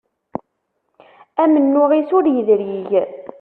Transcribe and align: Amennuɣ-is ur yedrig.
Amennuɣ-is 1.43 2.09
ur 2.17 2.25
yedrig. 2.29 2.91